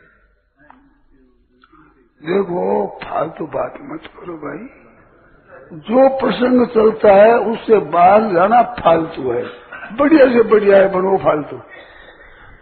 देखो 2.22 2.88
फालतू 3.04 3.48
बात 3.48 3.74
मत 3.82 4.02
करो 4.02 4.38
भाई। 4.38 4.68
जो 5.80 6.10
प्रसंग 6.18 6.68
चलता 6.68 7.14
है 7.14 7.40
उससे 7.40 7.78
बाहर 7.78 8.22
जाना 8.34 8.62
फालतू 8.62 9.32
है। 9.32 9.65
बढ़िया 9.94 10.26
से 10.26 10.44
बढ़िया 10.44 10.78
है, 10.78 10.90
बनो 10.90 11.18
फालतू। 11.18 11.58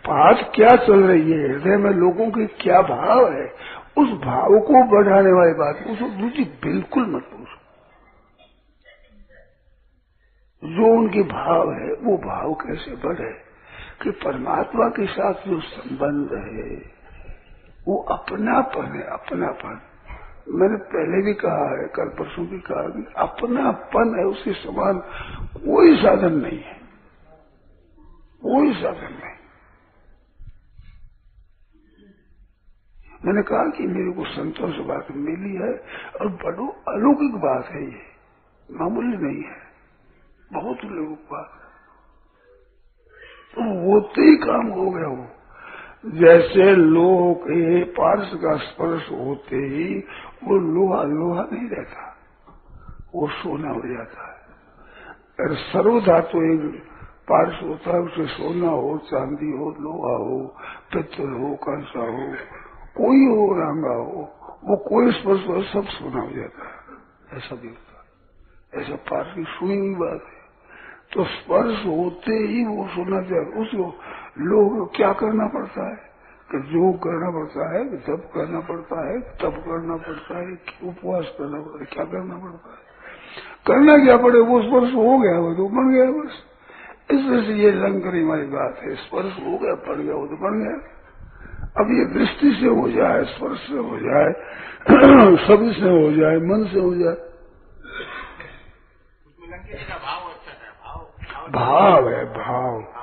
बात 0.09 0.51
क्या 0.55 0.69
चल 0.69 1.03
रही 1.03 1.31
है? 1.31 1.49
हृदय 1.49 1.77
में 1.77 1.91
लोगों 1.91 2.31
के 2.31 2.45
क्या 2.45 2.81
भाव 2.81 3.31
है? 3.31 3.53
उस 3.97 4.09
भाव 4.09 4.59
को 4.59 4.83
बढ़ाने 4.83 5.31
वाली 5.31 5.53
बात 5.53 5.75
पूछो 5.75 6.09
दूसरी 6.09 6.43
बिल्कुल 6.43 7.05
मत 7.07 7.23
पूछो। 7.23 7.59
जो 10.69 10.97
उनके 10.97 11.21
भाव 11.21 11.73
है, 11.73 11.93
वो 11.93 12.17
भाव 12.17 12.53
कैसे 12.53 12.91
बढ़े? 12.91 13.53
कि 14.03 14.11
परमात्मा 14.11 14.89
के 14.89 15.05
साथ 15.05 15.33
जो 15.33 15.59
संबंध 15.59 16.33
है, 16.33 16.91
वो 17.87 17.97
अपनापन 17.97 18.85
है, 18.85 19.03
अपनापन। 19.03 19.81
मैंने 20.49 20.77
पहले 20.77 21.25
भी 21.25 21.33
कहा 21.33 21.81
है, 21.81 21.87
कल 21.87 22.05
परसों 22.05 22.47
भी 22.47 22.59
कहा 22.59 22.89
कि 22.89 23.05
अपनापन 23.17 24.19
है 24.19 24.25
उसके 24.25 24.53
समान 24.53 24.97
कोई 25.57 25.97
साधन 25.97 26.33
नहीं 26.33 26.59
है। 26.59 26.82
कोई 28.43 28.73
साधन 28.73 29.13
नहीं। 29.13 29.33
मैंने 33.25 33.41
कहा 33.41 33.69
कि 33.69 33.87
मेरे 33.87 34.11
को 34.11 34.25
संतोष 34.25 34.77
बात 34.77 35.07
मिली 35.11 35.55
है, 35.55 35.73
और 36.21 36.29
बड़ो 36.29 36.67
अलौकिक 36.67 37.35
बात 37.35 37.65
है 37.65 37.83
ये। 37.83 38.13
मामूली 38.71 39.17
नहीं 39.17 39.43
है। 39.43 39.73
बहुत 40.53 40.77
लोगों 40.83 41.15
बात 41.15 41.59
तो 43.55 43.61
होते 43.61 44.21
ही 44.21 44.35
काम 44.35 44.67
हो 44.67 44.91
गया 44.91 45.07
वो। 45.07 45.27
जैसे 46.11 46.75
लोह 46.75 47.33
के 47.33 47.83
पार्श 47.83 48.31
का 48.35 48.57
स्पर्श 48.57 49.11
होते 49.11 49.55
ही 49.55 49.99
वो 50.43 50.57
लोहा 50.57 51.03
लोहा 51.03 51.47
नहीं 51.53 51.69
रहता। 51.69 52.17
वो 53.15 53.29
सोना 53.29 53.69
हो 53.69 53.81
जाता 53.85 54.27
है। 54.27 54.43
और 55.39 55.55
सर्वधातु 55.55 56.37
एक 56.37 56.83
पार्श 57.29 57.63
होता 57.63 57.93
है, 57.93 58.01
उसे 58.01 58.25
सोना 58.25 58.69
हो, 58.69 58.97
चांदी 58.97 59.51
हो, 59.51 59.75
लोहा 59.79 60.17
हो 60.17 60.55
पित्तल 60.93 61.29
हो, 61.29 61.55
कंसा 61.55 61.99
हो, 61.99 62.33
कोई 62.97 63.37
हो, 63.37 63.53
रंगा 63.53 63.93
हो, 63.93 64.35
वो 64.63 64.75
कोई 64.75 65.11
स्पर्श 65.11 65.47
हो 65.47 65.63
सब 65.63 65.87
सोना 65.87 66.21
हो 66.21 66.31
जाता 66.31 66.63
है। 66.67 66.83
ऐसा 67.37 67.55
भी 67.55 67.67
होता 67.67 68.05
है। 68.77 68.83
ऐसा 68.83 68.95
पार्श 68.95 69.35
की 69.35 69.43
सुनी 69.43 69.77
हुई 69.77 69.95
बात 69.95 70.21
है। 70.25 70.43
तो 71.13 71.23
स्पर्श 71.23 71.85
होते 71.85 72.33
ही 72.33 72.65
वो 72.65 72.87
सोना 72.87 73.21
चाहिए 73.21 73.43
उसको 73.43 73.95
लोग 74.37 74.95
क्या 74.95 75.13
करना 75.13 75.47
पड़ता 75.47 75.89
है? 75.89 76.13
कि 76.51 76.59
जो 76.59 76.93
करना 76.93 77.31
पड़ता 77.31 77.77
है 77.77 77.97
जब 77.97 78.31
करना 78.33 78.59
पड़ता 78.59 79.07
है, 79.07 79.19
तब 79.19 79.63
करना 79.65 79.95
पड़ता 79.95 80.37
है 80.37 80.53
उपवास 80.83 81.35
करना 81.39 81.59
पड़ता 81.59 81.79
है, 81.79 81.85
क्या 81.85 82.05
करना 82.05 82.37
पड़ता 82.37 82.71
है? 82.71 82.77
करना 83.67 84.05
क्या 84.05 84.17
पड़े? 84.17 84.39
वो 84.39 84.61
स्पर्श 84.61 84.95
हो 84.95 85.19
गया, 85.19 85.39
वो 85.39 85.53
तो 85.53 85.69
बन 85.69 85.93
गया 85.93 86.11
बस। 86.11 86.52
इस 87.11 87.47
से 87.47 87.53
ये 87.53 87.71
लंकरी 87.71 88.23
वाली 88.23 88.45
बात 88.45 88.79
है, 88.83 88.95
स्पर्श 88.95 89.33
हो 89.39 89.57
गया, 89.57 89.75
पड़ 89.75 89.95
गया 89.95 90.15
वो 90.15 90.27
तो 90.27 90.35
बन 90.35 90.63
गया 90.63 90.93
अब 91.77 91.87
ये 91.91 92.05
दृष्टि 92.05 92.51
से 92.51 92.67
हो 92.67 92.89
जाए, 92.89 93.23
स्पर्श 93.23 93.59
से 93.59 93.77
हो 93.77 93.99
जाए, 93.99 94.33
शब्द 95.47 95.73
से 95.73 95.89
हो 95.89 96.11
जाए, 96.11 96.37
मन 96.37 96.67
से 96.73 96.79
हो 96.79 96.95
जाए। 96.95 97.33
भाव 101.51 102.09
है, 102.09 102.25
भाव। 102.25 102.93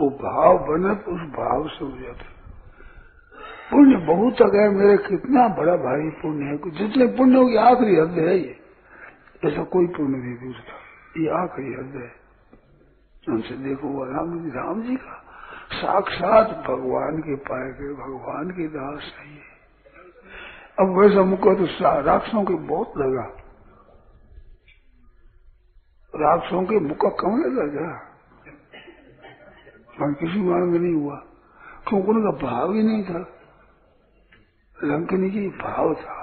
वो 0.00 0.10
भाव 0.10 0.58
बने 0.58 0.94
तो 0.94 1.14
उस 1.14 1.20
भाव 1.20 1.68
से 1.68 1.84
हो 1.84 1.90
जाता 1.90 2.24
पुण्य 3.70 3.96
बहुत 3.96 4.42
अगर 4.42 4.70
मेरे 4.70 4.96
कितना 4.96 5.48
बड़ा 5.48 5.76
भारी 5.76 6.10
पुण्य 6.10 6.44
है 6.44 6.70
जितने 6.70 7.06
पुण्यों 7.06 7.48
की 7.48 7.56
आखिरी 7.56 7.96
हद 7.96 8.10
है 8.10 8.38
ये। 8.38 8.60
ऐसा 9.44 9.64
कोई 9.64 9.86
पुण्य 9.86 10.18
नहीं 10.18 10.36
दूसरा 10.36 10.76
ये 11.22 11.42
आखिरी 11.42 11.74
हद 11.74 12.02
है। 12.02 12.19
उनसे 13.28 13.54
देखो 13.56 14.04
राम 14.04 14.42
जी 14.42 14.50
राम 14.50 14.82
जी 14.82 14.96
का 14.96 15.16
साक्षात 15.72 16.46
भगवान 16.66 17.18
के 17.18 17.34
पाए 17.36 17.70
गए, 17.70 17.92
भगवान 17.94 18.50
के 18.50 18.66
दास 18.68 19.12
है 19.18 19.32
ये। 19.32 19.40
अब 20.80 20.98
वैसा 20.98 21.22
मुका 21.22 21.54
तो 21.54 21.66
राक्षसों 22.00 22.44
के 22.44 22.54
बहुत 22.54 22.92
लगा। 22.96 23.26
राक्षसों 26.14 26.62
के 26.64 26.78
मुका 26.80 27.08
कम 27.08 27.36
लगा 27.40 27.66
जा। 27.66 27.88
किसी 30.12 30.40
मांग 30.40 30.74
नहीं 30.74 30.94
हुआ, 30.94 31.16
क्योंकि 31.88 32.08
उनका 32.08 32.30
भाव 32.46 32.72
ही 32.72 32.82
नहीं 32.82 33.04
था। 33.04 33.18
लंकनी 34.76 35.30
जी, 35.30 35.48
भाव 35.48 35.94
था। 35.94 36.16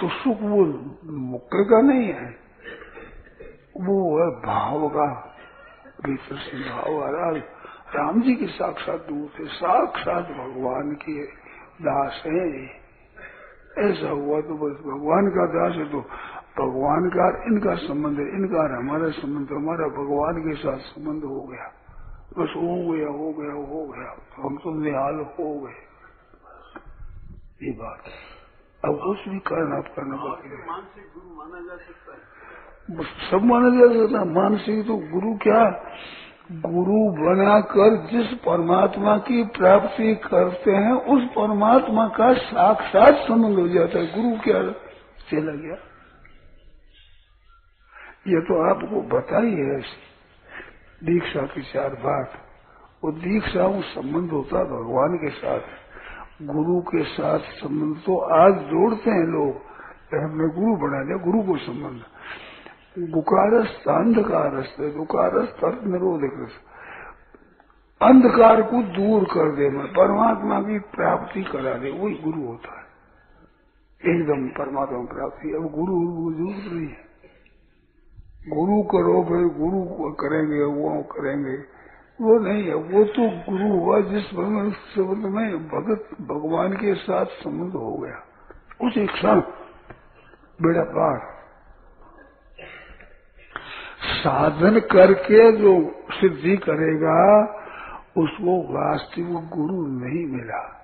तो 0.00 0.08
सुख 0.08 0.40
वो 0.40 0.64
मुक्के 1.12 1.64
का 1.64 1.80
नहीं 1.80 2.08
है, 2.08 2.28
वो 3.80 3.96
है 4.18 4.30
भाव 4.42 4.88
का। 4.88 5.34
भीतर 6.04 6.36
से 6.36 6.58
भाव 6.70 7.04
आ 7.04 7.08
रहा 7.10 7.30
राम 7.94 8.20
जी 8.22 8.34
के 8.34 8.46
साक्षात 8.46 9.00
दूर 9.00 9.28
थे 9.28 9.44
साक्षात 9.46 10.24
भगवान 10.24 10.92
के 10.94 11.22
दास 11.82 12.22
है। 12.26 12.44
ऐसा 13.78 14.10
हुआ 14.10 14.40
तो 14.40 14.54
बस 14.54 14.76
भगवान 14.84 15.28
का 15.28 15.46
दास 15.46 15.76
है 15.76 15.86
तो 15.92 16.00
भगवान 16.58 17.08
का 17.08 17.26
इनका 17.46 17.74
संबंध 17.74 18.18
है 18.18 18.28
इनका 18.28 18.62
हमारा 18.78 19.10
संबंध 19.10 19.52
हमारा 19.52 19.88
भगवान 19.88 20.40
के 20.40 20.54
साथ 20.54 20.78
संबंध 20.78 21.24
हो 21.24 21.40
गया। 21.42 21.66
बस 22.38 22.54
हो 22.56 22.92
गया 22.92 23.08
हो 23.08 23.32
गया 23.32 23.52
हो 23.52 23.84
गया। 23.86 24.14
तो 24.14 24.48
हम 24.48 24.56
तो 24.56 24.74
निहाल 24.74 25.20
हो 25.38 25.60
गए। 25.60 25.78
ये 27.62 27.72
बात। 27.72 28.02
अब 28.84 28.98
कुछ 29.04 29.28
भी 29.28 29.38
करना 29.38 29.80
करना 29.80 30.16
पड़ेगा 30.16 30.66
मानसिक 30.66 31.06
गुरु 31.14 31.30
माना 31.36 31.60
जा 31.60 31.76
सकता 31.76 32.12
है। 32.12 32.47
सब 32.90 33.40
माना 33.44 33.68
जा 33.68 33.86
सकता 33.86 34.24
मानसिक 34.24 34.86
तो 34.86 34.96
गुरु 34.96 35.38
क्या? 35.38 35.64
गुरु 36.52 37.10
बनाकर 37.10 38.06
जिस 38.10 38.26
परमात्मा 38.26 39.16
की 39.18 39.44
प्राप्ति 39.44 40.14
करते 40.14 40.70
हैं, 40.72 40.92
उस 40.92 41.24
परमात्मा 41.24 42.08
का 42.08 42.32
साक्षात 42.32 43.14
संबंध 43.28 43.58
हो 43.58 43.68
जाता 43.68 43.98
है। 43.98 44.06
गुरु 44.06 44.40
क्या 44.40 44.62
चला 45.30 45.52
गया? 45.52 45.74
ये 48.28 48.40
तो 48.40 48.70
आपको 48.70 49.16
बताई 49.16 49.50
है 49.50 49.80
दीक्षा 51.04 51.40
की 51.40 51.62
चार 51.62 51.90
बात। 51.90 52.30
वो 53.04 53.12
दीक्षा 53.12 53.66
वो 53.66 53.82
संबंध 53.82 54.30
होता 54.30 54.58
है 54.58 54.64
भगवान 54.64 55.16
के 55.16 55.30
साथ। 55.30 55.60
गुरु 56.42 56.80
के 56.80 57.04
साथ 57.04 57.38
संबंध 57.38 57.96
तो 57.96 58.18
आज 58.18 58.52
जोड़ते 58.52 59.10
हैं 59.10 59.26
लोग। 59.26 59.68
हमने 60.14 60.54
गुरु 60.54 60.76
बना 60.76 61.04
दिया 61.04 61.16
गुरु 61.16 61.42
को 61.42 61.58
संबंध। 61.58 62.02
गुकारस 62.98 63.84
अंधकार 63.88 64.50
दुकारस 64.80 65.48
तर्क 65.48 65.84
निरोधक 65.84 66.48
अंधकार 68.02 68.62
को 68.62 68.82
दूर 68.82 69.24
कर 69.24 69.56
देना 69.56 69.84
परमात्मा 69.84 70.60
की 70.60 70.78
प्राप्ति 70.78 71.42
करा 71.42 71.74
दे, 71.74 71.90
वही 71.90 72.14
गुरु 72.14 72.46
होता 72.46 72.78
है। 72.78 72.88
एकदम 74.14 74.48
परमात्मा 74.48 74.98
प्राप्ति। 74.98 75.50
अब 75.50 75.62
गुरु 75.62 76.32
ज़रूरत 76.34 76.72
नहीं 76.72 76.88
है। 76.88 77.08
गुरु 78.48 78.82
करो 78.82 79.22
भाई 79.22 79.44
गुरु 79.44 80.12
करेंगे, 80.12 80.62
वो 80.62 81.02
करेंगे। 81.02 81.78
वो 82.20 82.38
नहीं 82.38 82.64
है। 82.64 82.74
वो 82.74 83.04
तो 83.04 83.52
गुरु 83.52 83.80
हुआ 83.80 84.00
जिस 84.00 84.24
संबंध 84.24 85.26
में 85.26 85.68
भगत, 85.68 86.22
भगवान 86.22 86.72
के 86.72 86.94
साथ 86.94 87.26
संबंध 87.26 87.72
हो 87.72 87.96
गया। 87.96 88.16
उस 88.86 88.94
क्षण, 88.98 89.40
बेड़ा 90.62 90.82
पार। 90.82 91.37
साधन 94.18 94.80
करके 94.80 95.52
जो 95.52 95.94
सिद्धि 96.10 96.56
करेगा, 96.56 97.42
उसको 98.16 98.74
वास्तविक 98.74 99.28
गुरु 99.28 99.86
नहीं 99.86 100.26
मिला। 100.26 100.74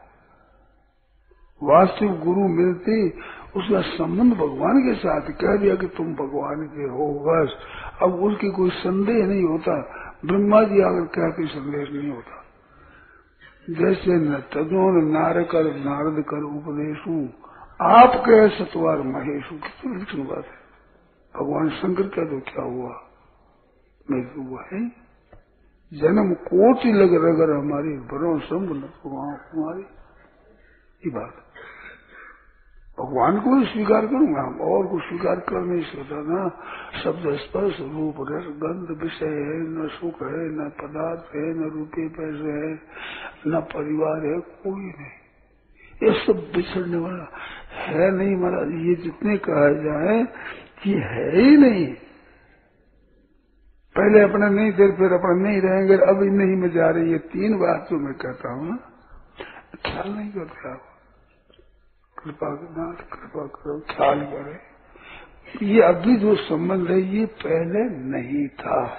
वास्तविक 1.63 2.21
गुरु 2.21 2.49
मिलती, 2.49 3.11
उसका 3.57 3.81
संबंध 3.81 4.33
भगवान 4.33 4.81
के 4.83 4.95
साथ 4.95 5.21
कह 5.21 5.57
दिया 5.57 5.75
कि 5.75 5.87
तुम 5.87 6.15
भगवान 6.15 6.67
के 6.67 6.83
हो, 6.83 7.25
बस। 7.27 7.55
अब 8.03 8.15
उसकी 8.15 8.51
कोई 8.51 8.71
संदेह 8.71 9.27
नहीं 9.27 9.45
होता। 9.45 10.01
ब्रह्मा 10.25 10.63
जी 10.63 10.81
अगर 10.81 11.01
कहते 11.01 11.47
संदेह 11.47 11.87
नहीं 11.91 12.13
होता। 12.13 12.45
जैसे 13.71 14.13
न 14.13 14.35
तजो 14.35 15.11
नार 15.11 15.43
कर, 15.43 15.65
नारद 15.65 16.25
कर 16.29 16.43
उपदेशु 16.43 17.29
आप 17.81 18.13
कह 18.27 18.49
सतवार 18.49 18.99
महेशु 18.99 19.55
कितनी 19.55 19.97
लिखन 19.97 20.19
बात 20.19 20.45
है। 20.45 20.65
भगवान 21.41 21.69
शंकर 21.69 22.03
कह 22.03 22.23
दो, 22.23 22.41
क्या 22.41 22.63
हुआ? 22.63 23.04
मैं 24.11 24.35
तो 24.35 24.43
हुआ 24.43 24.65
है। 24.73 25.05
जन्म 25.93 26.35
कोटि 26.35 26.93
लग 26.93 27.15
रगर 27.15 27.57
हमारी 27.57 27.97
न 28.75 28.89
कुमारी 29.03 29.83
ये 31.07 31.11
बात। 31.11 31.41
भगवान 33.01 33.41
को 33.41 33.59
ही 33.59 33.67
स्वीकार 33.67 34.07
करूँगा 34.07 34.43
हम, 34.43 34.61
और 34.61 34.87
को 34.87 35.01
स्वीकार 35.01 35.37
कर 35.37 35.61
नहीं 35.61 35.83
सकता 35.83 36.23
ना। 36.23 36.49
शब्द 37.05 37.37
स्पर्श 37.37 37.81
रूप 37.81 38.15
रस 38.21 38.45
गंध 38.45 39.03
विषय 39.03 39.27
है, 39.27 39.59
न 39.61 39.89
सुख 39.89 40.23
है, 40.23 40.49
न 40.49 40.73
पदार्थ 40.83 41.35
है, 41.35 41.55
न 41.55 41.71
रुपये 41.71 42.09
पैसे 42.09 42.53
है, 42.53 42.81
न 43.47 43.61
परिवार 43.61 44.27
है, 44.27 44.41
कोई 44.41 44.83
नहीं। 44.83 45.25
ये 46.03 46.27
सब 46.27 46.53
बिछड़ने 46.57 46.97
वाला 46.97 47.29
है 47.75 48.11
नहीं 48.11 48.37
महाराज, 48.37 48.69
ये 48.69 48.95
जितने 48.95 49.37
कहा 49.37 49.73
जाए 49.73 50.25
कि 50.83 50.93
है 50.93 51.41
ही 51.41 51.57
नहीं। 51.57 51.95
पहले 53.97 54.21
अपना 54.21 54.49
नहीं 54.49 54.73
थे 54.73 54.93
फिर 54.93 55.13
अपना 55.13 55.49
नहीं 55.49 55.61
रहेंगे 55.61 55.95
अब 55.95 56.23
नहीं 56.23 56.57
में 56.57 56.71
जा 56.71 56.91
रही 56.91 57.13
है 57.13 57.19
तीन 57.19 57.59
बात 57.59 57.89
जो 57.91 57.99
मैं 57.99 58.15
कहता 58.15 58.53
हूँ 58.53 58.71
ना। 58.71 58.77
ख्याल 59.87 60.15
नहीं 60.17 60.31
करते। 60.31 60.95
कृपा 62.23 62.49
नाथ, 62.49 62.95
कृपा 62.95 63.47
करो, 63.47 63.81
ख्याल 63.81 64.21
करे। 64.21 64.75
ये 65.67 65.83
अभी 65.83 66.17
जो 66.17 66.35
संबंध 66.35 66.89
है, 66.89 67.01
ये 67.01 67.27
पहले 67.27 67.85
नहीं 67.99 68.49
था 68.49 68.97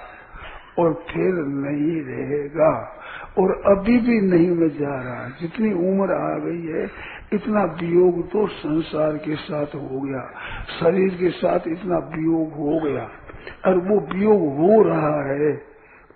और 0.78 0.94
फिर 0.94 1.34
नहीं 1.34 2.02
रहेगा। 2.02 2.92
और 3.38 3.78
अभी 3.78 3.98
भी 3.98 4.20
नहीं 4.20 4.50
में 4.50 4.68
जा 4.68 5.02
रहा। 5.02 5.28
जितनी 5.28 5.72
उम्र 5.72 6.12
आ 6.12 6.38
गई 6.38 6.66
है, 6.66 6.90
इतना 7.32 7.64
वियोग 7.64 8.28
तो 8.28 8.46
संसार 8.46 9.16
के 9.16 9.36
साथ 9.36 9.66
हो 9.66 10.00
गया। 10.00 10.30
शरीर 10.80 11.14
के 11.14 11.30
साथ 11.30 11.60
इतना 11.68 11.98
वियोग 11.98 12.52
हो 12.52 12.80
गया। 12.80 13.10
और 13.66 13.78
वो 13.78 14.00
वियोग 14.00 14.40
हो 14.40 14.82
रहा 14.82 15.32
है। 15.32 15.62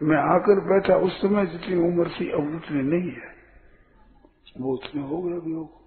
मैं 0.02 0.16
आकर 0.16 0.60
बैठा, 0.60 0.94
उस 0.96 1.22
समय 1.22 1.46
जितनी 1.46 1.76
उम्र 1.76 2.08
थी, 2.08 2.30
अब 2.30 2.54
उतनी 2.54 2.82
नहीं 2.82 3.10
है। 3.10 3.30
वो 4.60 4.72
उतने 4.72 5.02
हो 5.02 5.22
गया 5.22 5.36
वियोग। 5.36 5.80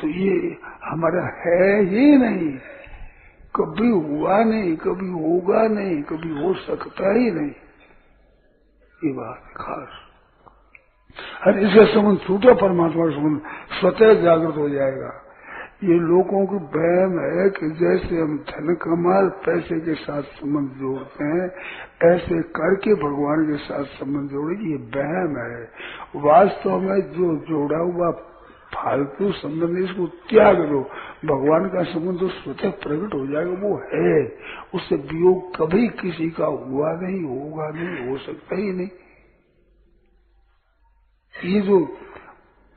तो 0.00 0.08
ये 0.08 0.56
हमारा 0.84 1.24
है 1.24 1.82
ही 1.84 2.16
नहीं। 2.16 2.58
कभी 3.56 3.90
हुआ 3.90 4.44
नहीं, 4.44 4.76
कभी 4.76 5.10
होगा 5.10 5.68
नहीं, 5.68 6.02
कभी 6.02 6.42
हो 6.42 6.54
सकता 6.54 7.12
ही 7.12 7.30
नहीं। 7.30 7.50
ये 9.04 9.12
बात 9.12 9.52
खास। 9.56 9.88
और 11.46 11.58
इसका 11.58 11.84
संबंध 11.84 12.18
छूटा 12.18 12.54
परमात्मा 12.54 13.06
का 13.06 13.10
संबंध, 13.10 13.40
स्वतः 13.80 14.22
जागृत 14.22 14.56
हो 14.56 14.68
जाएगा। 14.68 15.21
ये 15.82 15.94
लोगों 15.98 16.46
की 16.46 16.58
बहम 16.74 17.14
है 17.20 17.50
कि 17.50 17.68
जैसे 17.70 18.16
हम 18.16 18.36
धन 18.38 18.74
कमाल, 18.74 19.28
पैसे 19.28 19.80
के 19.80 19.94
साथ 19.94 20.22
संबंध 20.22 20.68
जोड़ते 20.70 21.24
हैं, 21.24 21.46
ऐसे 22.14 22.42
करके 22.42 22.94
भगवान 22.94 23.46
के 23.46 23.56
साथ 23.56 23.84
संबंध 23.84 24.30
जोड़े, 24.30 24.70
ये 24.70 24.76
बहम 24.76 25.38
है। 25.38 25.62
वास्तव 26.16 26.78
में 26.80 27.00
जो 27.12 27.36
जोड़ा 27.36 27.78
हुआ 27.78 28.10
फालतू 28.74 29.32
संबंध 29.32 29.78
इसको 29.78 30.06
त्याग 30.06 30.56
दो, 30.56 30.80
भगवान 31.24 31.68
का 31.68 31.82
संबंध 31.82 32.20
तो 32.20 32.28
स्वतः 32.28 32.70
प्रकट 32.70 33.14
हो 33.14 33.26
जाएगा, 33.26 33.50
वो 33.50 33.74
है। 33.94 34.38
उससे 34.74 34.96
वियोग 34.96 35.56
कभी 35.56 35.88
किसी 35.88 36.30
का 36.30 36.46
हुआ 36.46 36.92
नहीं, 36.92 37.22
होगा 37.24 37.68
नहीं, 37.70 38.08
हो 38.08 38.18
सकता 38.18 38.56
ही 38.56 38.72
नहीं। 38.72 38.88
ये 41.52 41.60
जो 41.60 41.84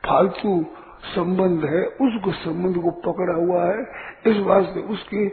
फालतू 0.04 0.66
संबंध 1.06 1.66
है, 1.66 1.86
उसको 1.86 2.32
संबंध 2.32 2.76
को 2.84 2.92
पकड़ा 2.92 3.34
हुआ 3.34 3.66
है, 3.66 3.82
इस 4.26 4.38
वास्ते 4.38 4.80
उसकी 4.80 5.28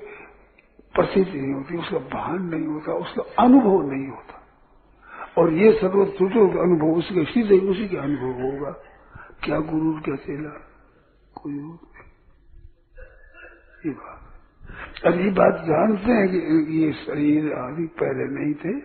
प्रसिद्धि 0.94 1.40
नहीं 1.40 1.54
होती, 1.54 1.76
उसका 1.76 1.98
भान 1.98 2.42
नहीं 2.42 2.66
होता, 2.66 2.92
उसका 2.92 3.42
अनुभव 3.42 3.90
नहीं 3.92 4.08
होता। 4.08 4.42
और 5.38 5.52
ये 5.52 5.72
सर्व 5.72 6.04
छूटो 6.04 6.62
अनुभव 6.62 6.98
उसके, 6.98 7.24
सीधे 7.24 7.58
उसी 7.58 7.88
का 7.88 8.02
अनुभव 8.02 8.42
होगा। 8.42 8.70
क्या 9.44 9.58
गुरु 9.61 10.00
क्या 10.00 10.16
चेला? 10.16 10.68
कोई 11.35 11.54
ये 13.87 13.90
बात। 13.90 14.18
अब 15.06 15.20
ये 15.20 15.30
बात 15.30 15.64
जानते 15.64 16.12
हैं 16.12 16.28
कि 16.28 16.85
ये 16.85 16.92
शरीर 16.92 17.52
आदि 17.52 17.87
पहले 17.87 18.24
नहीं 18.24 18.54
थे 18.54 18.80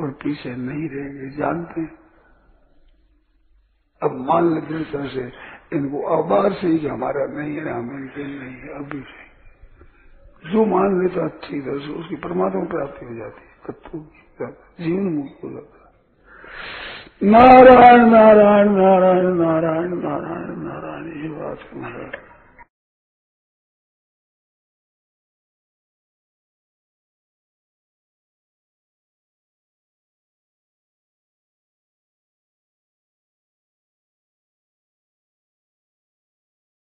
और 0.00 0.10
पीछे 0.10 0.56
नहीं 0.56 0.88
रहेंगे 0.88 1.36
जानते 1.36 1.80
हैं। 1.80 1.98
अब 4.02 4.12
मान 4.12 4.54
लेते 4.54 4.66
दिल 4.66 4.84
तरह 4.84 5.08
से 5.08 5.32
इनको 5.72 5.98
अखबार 6.16 6.52
से 6.52 6.66
ही 6.66 6.86
हमारा 6.86 7.24
नहीं 7.26 7.56
है, 7.56 7.72
हम 7.72 7.90
इनके 7.98 8.24
नहीं 8.24 8.56
है 8.56 8.68
अभी 8.78 9.00
से 9.00 10.50
जो 10.50 10.64
मान 10.66 11.00
लेता 11.02 11.24
अच्छी 11.24 11.60
तरह 11.60 11.78
से 11.78 11.92
उसकी 11.92 12.16
परमात्मा 12.16 12.64
प्राप्ति 12.64 13.06
हो 13.06 13.14
जाती 13.14 13.42
है, 13.42 13.52
तत्व 13.66 13.98
की 13.98 14.84
जीवन 14.84 15.12
मुक्त 15.14 15.44
हो 15.44 15.50
जाता 15.50 15.76
है। 15.78 15.88
नारायण 17.28 18.06
नारायण 18.10 18.68
नारायण 18.72 19.28
नारायण 19.36 19.94
नारायण 19.98 20.56
नारायण, 20.62 21.06
ये 21.22 21.28
बात 21.28 21.70
महाराज 21.76 22.27